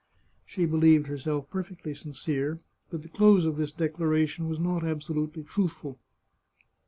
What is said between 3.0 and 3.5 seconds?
the close